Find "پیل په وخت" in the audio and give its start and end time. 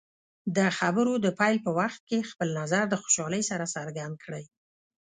1.39-2.01